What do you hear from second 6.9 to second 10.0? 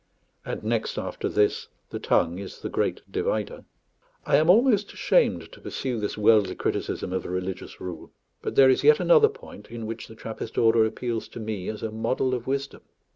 of a religious rule; but there is yet another point in